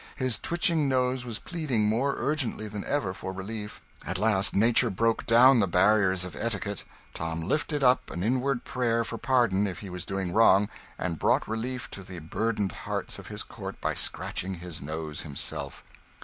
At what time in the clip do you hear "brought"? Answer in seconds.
11.19-11.47